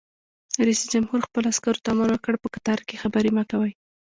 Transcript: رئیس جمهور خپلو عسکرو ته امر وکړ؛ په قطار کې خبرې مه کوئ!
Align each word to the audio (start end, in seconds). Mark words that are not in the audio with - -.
رئیس 0.65 0.81
جمهور 0.93 1.19
خپلو 1.27 1.45
عسکرو 1.53 1.83
ته 1.83 1.89
امر 1.93 2.09
وکړ؛ 2.13 2.33
په 2.41 2.47
قطار 2.55 2.79
کې 2.87 3.01
خبرې 3.03 3.31
مه 3.37 3.43
کوئ! 3.51 3.71